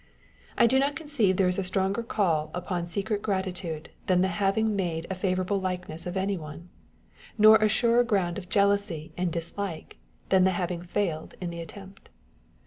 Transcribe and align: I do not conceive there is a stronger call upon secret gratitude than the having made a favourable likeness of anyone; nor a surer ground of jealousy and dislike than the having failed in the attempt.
I 0.57 0.65
do 0.65 0.79
not 0.79 0.95
conceive 0.95 1.37
there 1.37 1.47
is 1.47 1.59
a 1.59 1.63
stronger 1.63 2.01
call 2.01 2.49
upon 2.55 2.87
secret 2.87 3.21
gratitude 3.21 3.91
than 4.07 4.21
the 4.21 4.29
having 4.29 4.75
made 4.75 5.05
a 5.11 5.13
favourable 5.13 5.61
likeness 5.61 6.07
of 6.07 6.17
anyone; 6.17 6.69
nor 7.37 7.57
a 7.57 7.69
surer 7.69 8.03
ground 8.03 8.39
of 8.39 8.49
jealousy 8.49 9.13
and 9.15 9.31
dislike 9.31 9.97
than 10.29 10.43
the 10.43 10.53
having 10.57 10.81
failed 10.81 11.35
in 11.39 11.51
the 11.51 11.61
attempt. 11.61 12.09